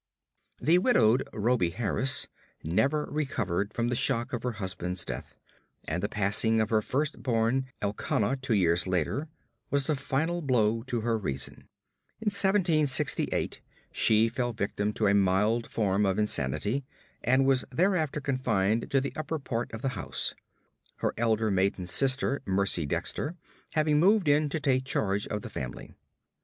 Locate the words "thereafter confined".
17.69-18.89